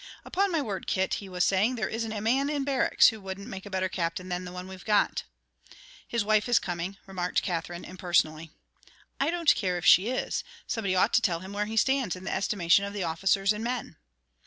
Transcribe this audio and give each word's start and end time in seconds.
"Upon 0.25 0.51
my 0.51 0.63
word, 0.63 0.87
Kit," 0.87 1.13
he 1.21 1.29
was 1.29 1.43
saying, 1.43 1.75
"there 1.75 1.87
isn't 1.87 2.11
a 2.11 2.21
man 2.21 2.49
in 2.49 2.63
barracks 2.63 3.09
who 3.09 3.21
wouldn't 3.21 3.45
make 3.47 3.67
a 3.67 3.69
better 3.69 3.87
Captain 3.87 4.29
than 4.29 4.45
the 4.45 4.51
one 4.51 4.67
we've 4.67 4.83
got." 4.83 5.25
"His 6.07 6.23
wife 6.25 6.49
is 6.49 6.57
coming," 6.57 6.97
remarked 7.05 7.43
Katherine, 7.43 7.85
impersonally. 7.85 8.49
"I 9.19 9.29
don't 9.29 9.53
care 9.53 9.77
if 9.77 9.85
she 9.85 10.07
is. 10.07 10.43
Somebody 10.65 10.95
ought 10.95 11.13
to 11.13 11.21
tell 11.21 11.41
him 11.41 11.53
where 11.53 11.67
he 11.67 11.77
stands 11.77 12.15
in 12.15 12.23
the 12.23 12.33
estimation 12.33 12.83
of 12.83 12.93
the 12.93 13.03
officers 13.03 13.53
and 13.53 13.63
men." 13.63 13.95